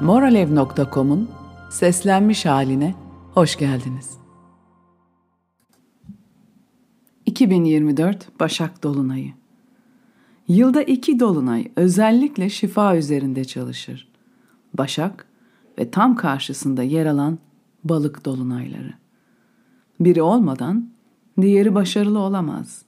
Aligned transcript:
Moralev.com'un 0.00 1.30
seslenmiş 1.70 2.46
haline 2.46 2.94
hoş 3.34 3.56
geldiniz. 3.56 4.10
2024 7.26 8.40
Başak 8.40 8.82
Dolunayı 8.82 9.32
Yılda 10.48 10.82
iki 10.82 11.20
dolunay 11.20 11.70
özellikle 11.76 12.48
şifa 12.48 12.96
üzerinde 12.96 13.44
çalışır. 13.44 14.08
Başak 14.74 15.26
ve 15.78 15.90
tam 15.90 16.16
karşısında 16.16 16.82
yer 16.82 17.06
alan 17.06 17.38
balık 17.84 18.24
dolunayları. 18.24 18.94
Biri 20.00 20.22
olmadan 20.22 20.90
diğeri 21.40 21.74
başarılı 21.74 22.18
olamaz. 22.18 22.82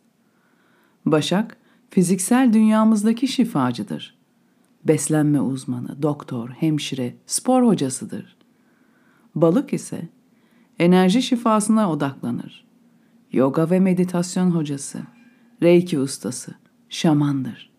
Başak, 1.07 1.57
fiziksel 1.91 2.53
dünyamızdaki 2.53 3.29
şifacıdır. 3.29 4.22
Beslenme 4.85 5.41
uzmanı, 5.41 6.03
doktor, 6.03 6.49
hemşire, 6.51 7.15
spor 7.27 7.67
hocasıdır. 7.67 8.37
Balık 9.35 9.73
ise 9.73 10.09
enerji 10.79 11.23
şifasına 11.23 11.91
odaklanır. 11.93 12.65
Yoga 13.33 13.71
ve 13.71 13.81
meditasyon 13.81 14.51
hocası, 14.51 14.99
reiki 15.63 15.99
ustası, 15.99 16.55
şamandır. 16.89 17.73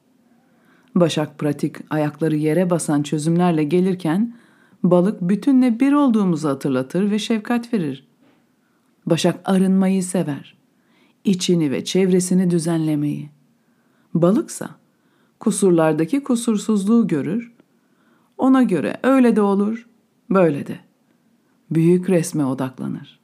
Başak 0.95 1.39
pratik 1.39 1.75
ayakları 1.89 2.35
yere 2.35 2.69
basan 2.69 3.03
çözümlerle 3.03 3.63
gelirken 3.63 4.35
balık 4.83 5.21
bütünle 5.21 5.79
bir 5.79 5.93
olduğumuzu 5.93 6.49
hatırlatır 6.49 7.11
ve 7.11 7.19
şefkat 7.19 7.73
verir. 7.73 8.07
Başak 9.05 9.39
arınmayı 9.45 10.03
sever. 10.03 10.55
içini 11.23 11.71
ve 11.71 11.83
çevresini 11.83 12.51
düzenlemeyi. 12.51 13.29
Balıksa 14.13 14.69
kusurlardaki 15.43 16.23
kusursuzluğu 16.23 17.07
görür. 17.07 17.51
Ona 18.37 18.63
göre 18.63 18.99
öyle 19.03 19.35
de 19.35 19.41
olur, 19.41 19.87
böyle 20.29 20.67
de. 20.67 20.79
Büyük 21.71 22.09
resme 22.09 22.45
odaklanır. 22.45 23.19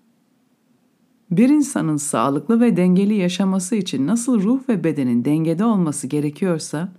Bir 1.31 1.49
insanın 1.49 1.97
sağlıklı 1.97 2.61
ve 2.61 2.77
dengeli 2.77 3.13
yaşaması 3.13 3.75
için 3.75 4.07
nasıl 4.07 4.43
ruh 4.43 4.69
ve 4.69 4.83
bedenin 4.83 5.25
dengede 5.25 5.65
olması 5.65 6.07
gerekiyorsa, 6.07 6.91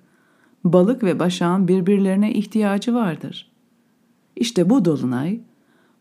balık 0.65 1.03
ve 1.03 1.19
başağın 1.19 1.69
birbirlerine 1.69 2.33
ihtiyacı 2.33 2.95
vardır. 2.95 3.51
İşte 4.37 4.71
bu 4.71 4.85
dolunay, 4.85 5.41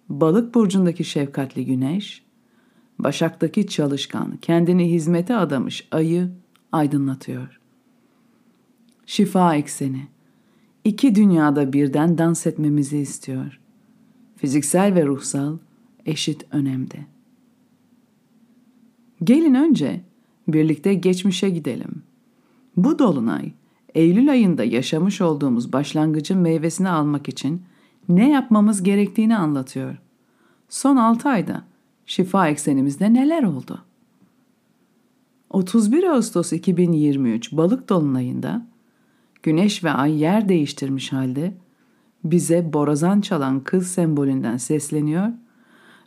balık 0.10 0.56
burcundaki 0.56 1.04
şefkatli 1.04 1.66
güneş, 1.66 2.24
başaktaki 3.00 3.68
çalışkan, 3.68 4.38
kendini 4.42 4.92
hizmete 4.92 5.36
adamış 5.36 5.88
ayı 5.92 6.30
aydınlatıyor. 6.72 7.59
Şifa 9.10 9.56
ekseni, 9.56 10.08
iki 10.84 11.16
dünyada 11.16 11.74
birden 11.74 12.18
dans 12.18 12.48
etmemizi 12.48 12.98
istiyor. 12.98 13.60
Fiziksel 14.36 14.96
ve 14.96 15.06
ruhsal 15.06 15.58
eşit 16.06 16.46
önemde. 16.52 16.98
Gelin 19.24 19.54
önce 19.54 20.02
birlikte 20.48 20.94
geçmişe 20.94 21.50
gidelim. 21.50 22.04
Bu 22.78 23.00
dolunay 23.00 23.52
Eylül 23.96 24.32
ayında 24.32 24.64
yaşamış 24.64 25.22
olduğumuz 25.22 25.74
başlangıcın 25.74 26.38
meyvesini 26.38 26.90
almak 26.90 27.30
için 27.30 27.62
ne 28.10 28.30
yapmamız 28.30 28.84
gerektiğini 28.84 29.38
anlatıyor. 29.38 29.98
Son 30.70 30.96
6 30.96 31.30
ayda 31.30 31.64
şifa 32.06 32.48
eksenimizde 32.48 33.14
neler 33.14 33.44
oldu? 33.44 33.84
31 35.50 36.04
Ağustos 36.04 36.54
2023 36.54 37.52
Balık 37.52 37.90
dolunayında 37.90 38.69
Güneş 39.44 39.84
ve 39.84 39.92
Ay 39.92 40.22
yer 40.22 40.50
değiştirmiş 40.50 41.14
halde 41.14 41.54
bize 42.24 42.74
borazan 42.74 43.22
çalan 43.22 43.60
kız 43.60 43.88
sembolünden 43.88 44.58
sesleniyor 44.58 45.28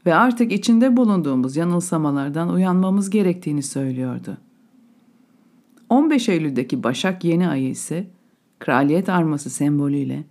ve 0.06 0.14
artık 0.14 0.52
içinde 0.52 0.96
bulunduğumuz 0.96 1.56
yanılsamalardan 1.56 2.48
uyanmamız 2.48 3.10
gerektiğini 3.10 3.62
söylüyordu. 3.62 4.36
15 5.88 6.28
Eylül'deki 6.28 6.82
Başak 6.82 7.24
yeni 7.24 7.48
ayı 7.48 7.68
ise 7.68 8.06
kraliyet 8.58 9.08
arması 9.08 9.50
sembolüyle 9.50 10.24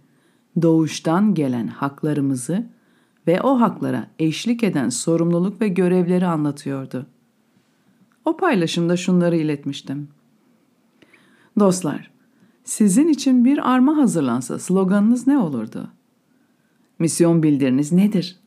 doğuştan 0.62 1.34
gelen 1.34 1.68
haklarımızı 1.68 2.70
ve 3.28 3.42
o 3.42 3.62
haklara 3.62 4.08
eşlik 4.20 4.64
eden 4.64 4.90
sorumluluk 4.90 5.62
ve 5.62 5.68
görevleri 5.68 6.26
anlatıyordu. 6.26 7.08
O 8.26 8.38
paylaşımda 8.38 8.98
şunları 8.98 9.36
iletmiştim. 9.36 10.08
Dostlar, 11.60 12.12
sizin 12.64 13.08
için 13.08 13.46
bir 13.46 13.72
arma 13.72 13.98
hazırlansa 13.98 14.60
sloganınız 14.60 15.28
ne 15.28 15.38
olurdu? 15.38 15.92
Misyon 17.00 17.44
bildiriniz 17.44 17.92
nedir? 17.92 18.40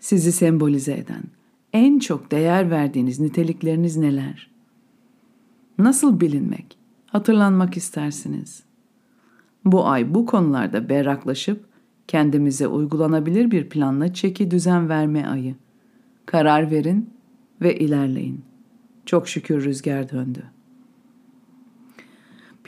Sizi 0.00 0.32
sembolize 0.32 0.92
eden, 0.92 1.22
en 1.72 1.98
çok 1.98 2.30
değer 2.30 2.70
verdiğiniz 2.70 3.20
nitelikleriniz 3.20 3.96
neler? 3.96 4.50
Nasıl 5.78 6.20
bilinmek, 6.20 6.78
hatırlanmak 7.06 7.76
istersiniz? 7.76 8.62
Bu 9.64 9.86
ay 9.86 10.14
bu 10.14 10.26
konularda 10.26 10.88
berraklaşıp 10.88 11.64
kendimize 12.08 12.66
uygulanabilir 12.66 13.50
bir 13.50 13.68
planla 13.68 14.14
çeki 14.14 14.50
düzen 14.50 14.88
verme 14.88 15.26
ayı. 15.26 15.54
Karar 16.26 16.70
verin 16.70 17.10
ve 17.60 17.78
ilerleyin. 17.78 18.44
Çok 19.06 19.28
şükür 19.28 19.64
rüzgar 19.64 20.10
döndü. 20.10 20.42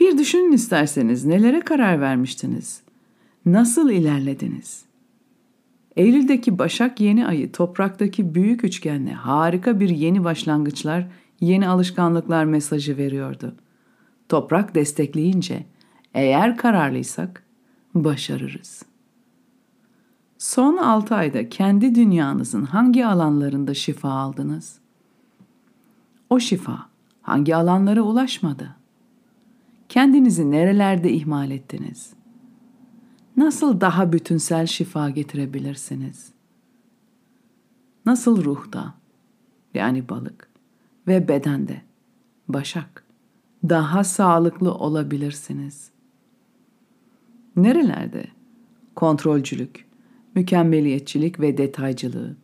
Bir 0.01 0.17
düşünün 0.17 0.51
isterseniz 0.51 1.25
nelere 1.25 1.59
karar 1.59 2.01
vermiştiniz? 2.01 2.81
Nasıl 3.45 3.89
ilerlediniz? 3.89 4.85
Eylül'deki 5.95 6.59
Başak 6.59 6.99
yeni 6.99 7.27
ayı 7.27 7.51
topraktaki 7.51 8.35
büyük 8.35 8.63
üçgenle 8.63 9.13
harika 9.13 9.79
bir 9.79 9.89
yeni 9.89 10.23
başlangıçlar, 10.23 11.07
yeni 11.41 11.67
alışkanlıklar 11.67 12.45
mesajı 12.45 12.97
veriyordu. 12.97 13.55
Toprak 14.29 14.75
destekleyince 14.75 15.65
eğer 16.13 16.57
kararlıysak 16.57 17.43
başarırız. 17.93 18.83
Son 20.37 20.77
6 20.77 21.15
ayda 21.15 21.49
kendi 21.49 21.95
dünyanızın 21.95 22.63
hangi 22.63 23.05
alanlarında 23.05 23.73
şifa 23.73 24.09
aldınız? 24.09 24.79
O 26.29 26.39
şifa 26.39 26.89
hangi 27.21 27.55
alanlara 27.55 28.01
ulaşmadı? 28.01 28.80
Kendinizi 29.91 30.51
nerelerde 30.51 31.11
ihmal 31.11 31.51
ettiniz? 31.51 32.13
Nasıl 33.37 33.81
daha 33.81 34.13
bütünsel 34.13 34.65
şifa 34.65 35.09
getirebilirsiniz? 35.09 36.31
Nasıl 38.05 38.43
ruhta 38.43 38.93
yani 39.73 40.09
balık 40.09 40.49
ve 41.07 41.27
bedende 41.27 41.81
başak 42.47 43.03
daha 43.63 44.03
sağlıklı 44.03 44.73
olabilirsiniz? 44.73 45.91
Nerelerde 47.55 48.25
kontrolcülük, 48.95 49.85
mükemmeliyetçilik 50.35 51.39
ve 51.39 51.57
detaycılığı 51.57 52.37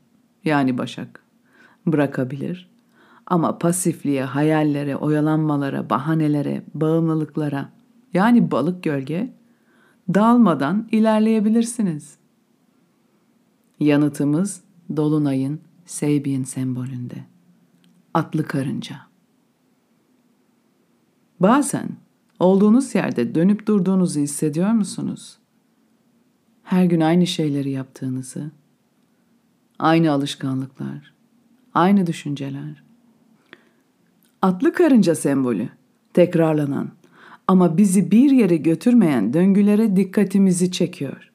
yani 0.46 0.78
başak 0.78 1.24
bırakabilir 1.86 2.70
ama 3.28 3.58
pasifliğe, 3.58 4.24
hayallere, 4.24 4.96
oyalanmalara, 4.96 5.90
bahanelere, 5.90 6.64
bağımlılıklara 6.74 7.70
yani 8.14 8.52
balık 8.52 8.84
gölge 8.84 9.34
dalmadan 10.14 10.88
ilerleyebilirsiniz. 10.92 12.18
Yanıtımız 13.80 14.64
Dolunay'ın 14.96 15.60
Seybi'nin 15.86 16.44
sembolünde. 16.44 17.24
Atlı 18.14 18.44
karınca. 18.44 18.96
Bazen 21.40 21.90
olduğunuz 22.40 22.96
yerde 22.96 23.36
dönüp 23.36 23.68
durduğunuzu 23.68 24.20
hissediyor 24.20 24.72
musunuz? 24.72 25.38
Her 26.64 26.86
gün 26.86 27.02
aynı 27.02 27.28
şeyleri 27.28 27.70
yaptığınızı, 27.70 28.52
aynı 29.80 30.12
alışkanlıklar, 30.12 31.14
aynı 31.74 32.08
düşünceler. 32.08 32.87
Atlı 34.42 34.74
karınca 34.74 35.16
sembolü, 35.16 35.70
tekrarlanan 36.14 36.90
ama 37.48 37.78
bizi 37.78 38.12
bir 38.12 38.32
yere 38.32 38.58
götürmeyen 38.58 39.34
döngülere 39.34 39.96
dikkatimizi 39.96 40.72
çekiyor. 40.72 41.32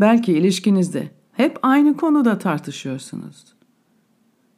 Belki 0.00 0.32
ilişkinizde 0.32 1.10
hep 1.32 1.58
aynı 1.62 1.96
konuda 1.96 2.38
tartışıyorsunuz. 2.38 3.44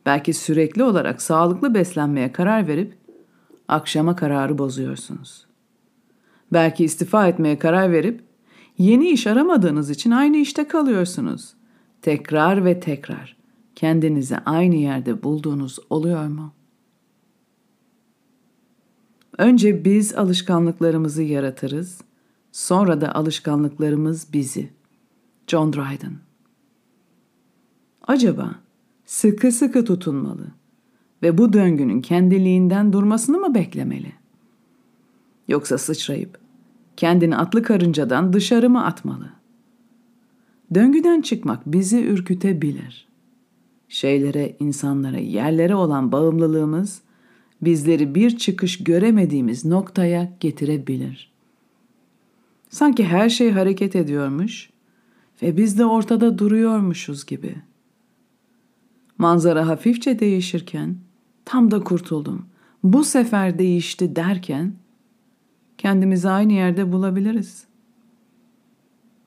Belki 0.07 0.33
sürekli 0.33 0.83
olarak 0.83 1.23
sağlıklı 1.23 1.75
beslenmeye 1.75 2.33
karar 2.33 2.69
verip 2.69 2.95
akşama 3.69 4.17
kararı 4.17 4.59
bozuyorsunuz. 4.59 5.47
Belki 6.53 6.85
istifa 6.85 7.29
etmeye 7.29 7.59
karar 7.59 7.93
verip 7.93 8.25
yeni 8.79 9.09
iş 9.09 9.27
aramadığınız 9.27 9.91
için 9.91 10.11
aynı 10.11 10.37
işte 10.37 10.69
kalıyorsunuz. 10.69 11.55
Tekrar 12.03 12.65
ve 12.65 12.81
tekrar 12.81 13.37
kendinizi 13.77 14.37
aynı 14.39 14.75
yerde 14.75 15.23
bulduğunuz 15.23 15.79
oluyor 15.91 16.27
mu?'' 16.27 16.62
Önce 19.39 19.85
biz 19.85 20.15
alışkanlıklarımızı 20.15 21.23
yaratırız, 21.23 22.01
sonra 22.53 23.01
da 23.01 23.15
alışkanlıklarımız 23.15 24.33
bizi. 24.33 24.71
John 25.47 25.73
Dryden 25.73 26.13
Acaba 28.07 28.55
sıkı 29.05 29.53
sıkı 29.53 29.85
tutunmalı 29.85 30.47
ve 31.23 31.39
bu 31.39 31.53
döngünün 31.53 32.01
kendiliğinden 32.01 32.93
durmasını 32.93 33.39
mı 33.39 33.55
beklemeli? 33.55 34.13
Yoksa 35.49 35.79
sıçrayıp 35.79 36.39
kendini 36.97 37.37
atlı 37.37 37.63
karıncadan 37.63 38.33
dışarı 38.33 38.71
mı 38.71 38.85
atmalı? 38.85 39.31
Döngüden 40.75 41.21
çıkmak 41.21 41.67
bizi 41.67 42.05
ürkütebilir. 42.05 43.09
Şeylere, 43.89 44.57
insanlara, 44.61 45.19
yerlere 45.19 45.75
olan 45.75 46.13
bağımlılığımız 46.13 47.03
bizleri 47.63 48.15
bir 48.15 48.39
çıkış 48.39 48.85
göremediğimiz 48.85 49.65
noktaya 49.65 50.33
getirebilir. 50.41 51.33
Sanki 52.71 53.05
her 53.05 53.29
şey 53.29 53.51
hareket 53.51 53.97
ediyormuş 53.97 54.71
ve 55.43 55.57
biz 55.57 55.79
de 55.79 55.85
ortada 55.85 56.39
duruyormuşuz 56.39 57.27
gibi. 57.27 57.57
Manzara 59.19 59.69
hafifçe 59.69 60.19
değişirken 60.19 60.97
tam 61.45 61.71
da 61.71 61.85
kurtuldum. 61.85 62.47
Bu 62.83 63.05
sefer 63.05 63.59
değişti 63.59 64.17
derken 64.17 64.75
kendimizi 65.79 66.29
aynı 66.29 66.53
yerde 66.53 66.93
bulabiliriz. 66.93 67.65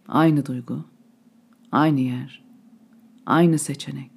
Aynı 0.08 0.46
duygu, 0.46 0.86
aynı 1.72 2.00
yer, 2.00 2.44
aynı 3.26 3.60
seçenek. 3.60 4.15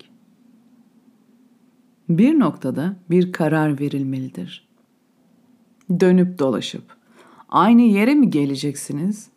Bir 2.08 2.38
noktada 2.38 2.96
bir 3.10 3.32
karar 3.32 3.80
verilmelidir. 3.80 4.68
Dönüp 6.00 6.38
dolaşıp 6.38 6.96
aynı 7.48 7.82
yere 7.82 8.14
mi 8.14 8.30
geleceksiniz? 8.30 9.28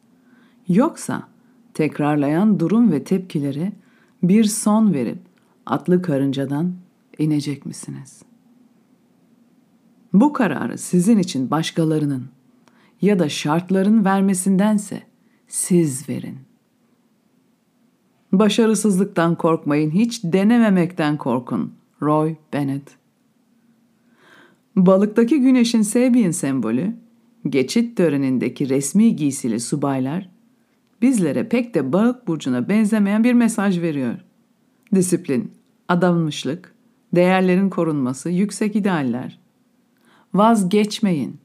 Yoksa 0.68 1.28
tekrarlayan 1.74 2.60
durum 2.60 2.92
ve 2.92 3.04
tepkileri 3.04 3.72
bir 4.24 4.44
son 4.44 4.94
verip 4.94 5.20
atlı 5.66 6.02
karıncadan 6.02 6.74
inecek 7.18 7.66
misiniz? 7.66 8.22
Bu 10.14 10.34
kararı 10.34 10.78
sizin 10.78 11.18
için 11.18 11.52
başkalarının 11.52 12.26
ya 13.02 13.20
da 13.20 13.30
şartların 13.30 14.06
vermesindense 14.06 15.04
siz 15.48 16.10
verin. 16.10 16.38
Başarısızlıktan 18.32 19.36
korkmayın, 19.36 19.92
hiç 19.92 20.24
denememekten 20.24 21.18
korkun. 21.18 21.74
Roy 22.02 22.36
Bennett 22.54 22.98
Balıktaki 24.76 25.42
güneşin 25.42 25.82
Sebin 25.82 26.32
sembolü, 26.32 26.96
geçit 27.50 27.98
törenindeki 27.98 28.70
resmi 28.70 29.16
giysili 29.16 29.60
subaylar, 29.60 30.30
bizlere 31.02 31.50
pek 31.50 31.74
de 31.76 31.94
balık 31.94 32.28
burcuna 32.28 32.70
benzemeyen 32.70 33.24
bir 33.24 33.34
mesaj 33.34 33.82
veriyor. 33.82 34.16
Disiplin, 34.96 35.52
adanmışlık, 35.88 36.76
değerlerin 37.16 37.70
korunması, 37.70 38.30
yüksek 38.30 38.76
idealler. 38.76 39.40
Vazgeçmeyin. 40.34 41.38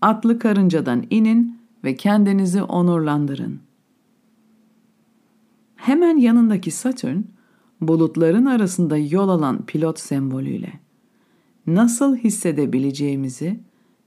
Atlı 0.00 0.38
karıncadan 0.38 1.06
inin 1.10 1.58
ve 1.84 1.96
kendinizi 1.96 2.62
onurlandırın. 2.62 3.60
Hemen 5.76 6.16
yanındaki 6.16 6.70
Satürn, 6.70 7.22
bulutların 7.80 8.46
arasında 8.46 8.96
yol 8.96 9.28
alan 9.28 9.66
pilot 9.66 9.98
sembolüyle 9.98 10.72
nasıl 11.66 12.16
hissedebileceğimizi 12.16 13.60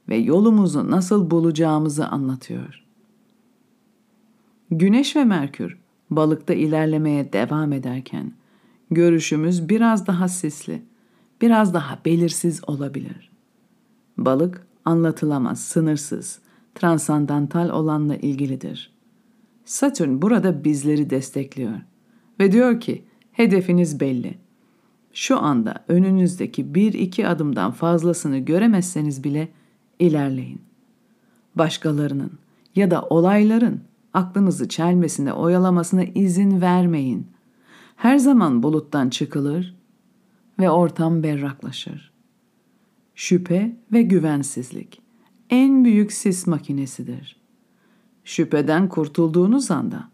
ve 0.09 0.15
yolumuzu 0.15 0.91
nasıl 0.91 1.31
bulacağımızı 1.31 2.07
anlatıyor. 2.07 2.85
Güneş 4.71 5.15
ve 5.15 5.23
Merkür 5.23 5.77
balıkta 6.09 6.53
ilerlemeye 6.53 7.33
devam 7.33 7.73
ederken 7.73 8.33
görüşümüz 8.91 9.69
biraz 9.69 10.07
daha 10.07 10.27
sisli, 10.27 10.81
biraz 11.41 11.73
daha 11.73 11.99
belirsiz 12.05 12.69
olabilir. 12.69 13.31
Balık 14.17 14.67
anlatılamaz, 14.85 15.61
sınırsız, 15.61 16.39
transandantal 16.75 17.69
olanla 17.69 18.15
ilgilidir. 18.15 18.93
Satürn 19.65 20.21
burada 20.21 20.63
bizleri 20.63 21.09
destekliyor 21.09 21.79
ve 22.39 22.51
diyor 22.51 22.79
ki 22.79 23.03
hedefiniz 23.31 23.99
belli. 23.99 24.37
Şu 25.13 25.39
anda 25.39 25.83
önünüzdeki 25.87 26.75
bir 26.75 26.93
iki 26.93 27.27
adımdan 27.27 27.71
fazlasını 27.71 28.37
göremezseniz 28.37 29.23
bile 29.23 29.47
ilerleyin. 29.99 30.61
Başkalarının 31.55 32.31
ya 32.75 32.91
da 32.91 33.01
olayların 33.01 33.81
aklınızı 34.13 34.69
çelmesine 34.69 35.33
oyalamasına 35.33 36.03
izin 36.03 36.61
vermeyin. 36.61 37.27
Her 37.95 38.17
zaman 38.17 38.63
buluttan 38.63 39.09
çıkılır 39.09 39.75
ve 40.59 40.69
ortam 40.69 41.23
berraklaşır. 41.23 42.11
Şüphe 43.15 43.75
ve 43.91 44.01
güvensizlik 44.01 45.01
en 45.49 45.85
büyük 45.85 46.13
sis 46.13 46.47
makinesidir. 46.47 47.41
Şüpheden 48.23 48.89
kurtulduğunuz 48.89 49.71
anda 49.71 50.09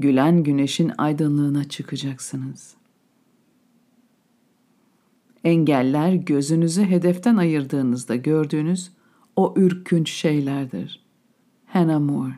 gülen 0.00 0.42
güneşin 0.42 0.92
aydınlığına 0.98 1.64
çıkacaksınız. 1.64 2.74
Engeller 5.44 6.12
gözünüzü 6.12 6.84
hedeften 6.84 7.36
ayırdığınızda 7.36 8.16
gördüğünüz 8.16 8.90
o 9.36 9.54
ürkünç 9.56 10.10
şeylerdir. 10.10 11.04
Hannah 11.66 12.00
More 12.00 12.34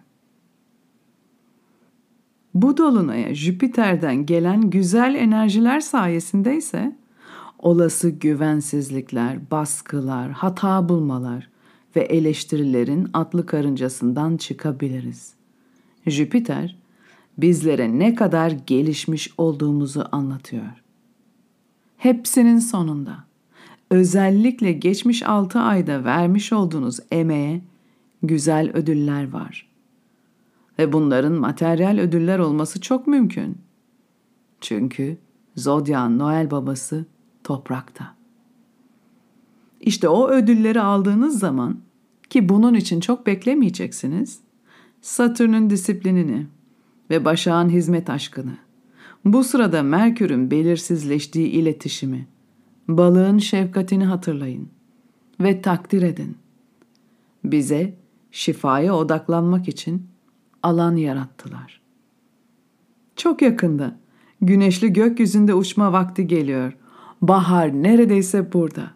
Bu 2.55 2.77
dolunaya 2.77 3.35
Jüpiter'den 3.35 4.27
gelen 4.27 4.71
güzel 4.71 5.15
enerjiler 5.15 5.81
sayesinde 5.81 6.57
ise 6.57 6.97
olası 7.59 8.11
güvensizlikler, 8.11 9.51
baskılar, 9.51 10.31
hata 10.31 10.89
bulmalar 10.89 11.49
ve 11.97 12.01
eleştirilerin 12.01 13.09
atlı 13.13 13.47
karıncasından 13.47 14.37
çıkabiliriz. 14.37 15.35
Jüpiter 16.07 16.77
bizlere 17.43 17.99
ne 17.99 18.15
kadar 18.15 18.51
gelişmiş 18.51 19.31
olduğumuzu 19.39 20.05
anlatıyor. 20.13 20.83
Hepsinin 21.97 22.59
sonunda 22.59 23.25
özellikle 23.91 24.73
geçmiş 24.73 25.23
altı 25.23 25.59
ayda 25.59 26.05
vermiş 26.05 26.53
olduğunuz 26.53 27.01
emeğe 27.11 27.63
güzel 28.23 28.71
ödüller 28.71 29.31
var. 29.31 29.71
Ve 30.79 30.93
bunların 30.93 31.33
materyal 31.33 31.99
ödüller 31.99 32.39
olması 32.39 32.81
çok 32.81 33.07
mümkün. 33.07 33.59
Çünkü 34.61 35.19
Zodya'nın 35.57 36.19
Noel 36.19 36.51
babası 36.51 37.07
toprakta. 37.45 38.15
İşte 39.81 40.09
o 40.09 40.29
ödülleri 40.29 40.81
aldığınız 40.81 41.39
zaman 41.39 41.81
ki 42.31 42.49
bunun 42.49 42.75
için 42.75 43.01
çok 43.01 43.27
beklemeyeceksiniz. 43.27 44.41
Satürn'ün 45.01 45.71
disiplinini 45.71 46.47
ve 47.11 47.25
Başak'ın 47.25 47.69
hizmet 47.69 48.11
aşkını, 48.11 48.59
bu 49.25 49.45
sırada 49.45 49.83
Merkür'ün 49.83 50.51
belirsizleştiği 50.51 51.49
iletişimi, 51.49 52.27
balığın 52.89 53.39
şefkatini 53.39 54.05
hatırlayın 54.05 54.69
ve 55.41 55.63
takdir 55.63 56.03
edin. 56.03 56.37
Bize 57.45 57.95
şifaya 58.31 58.95
odaklanmak 58.95 59.69
için 59.69 60.07
alan 60.63 60.97
yarattılar. 60.97 61.81
Çok 63.17 63.43
yakında 63.43 63.97
güneşli 64.41 64.93
gökyüzünde 64.93 65.55
uçma 65.55 65.93
vakti 65.93 66.27
geliyor. 66.27 66.77
Bahar 67.23 67.83
neredeyse 67.83 68.53
burada. 68.53 68.91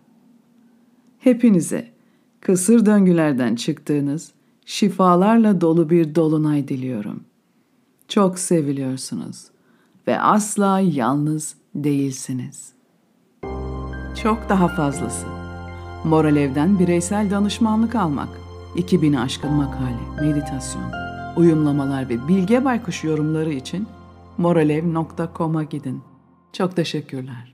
Hepinize 1.19 1.89
kısır 2.41 2.87
döngülerden 2.87 3.55
çıktığınız 3.55 4.33
şifalarla 4.67 5.61
dolu 5.61 5.91
bir 5.91 6.15
dolunay 6.15 6.69
diliyorum. 6.69 7.25
Çok 8.09 8.39
seviliyorsunuz 8.39 9.45
ve 10.07 10.21
asla 10.21 10.81
yalnız 10.81 11.55
değilsiniz. 11.75 12.73
Çok 14.23 14.49
daha 14.49 14.69
fazlası. 14.69 15.27
Moral 16.05 16.37
Ev'den 16.37 16.79
bireysel 16.79 17.31
danışmanlık 17.31 17.95
almak, 17.95 18.29
2000'i 18.77 19.19
aşkın 19.19 19.53
makale, 19.53 20.21
meditasyon, 20.21 20.93
uyumlamalar 21.37 22.09
ve 22.09 22.29
Bilge 22.29 22.65
Baykuş 22.65 23.05
yorumları 23.05 23.53
için 23.53 23.87
moralev.com'a 24.39 25.63
gidin. 25.63 26.03
Çok 26.53 26.77
teşekkürler. 26.77 27.54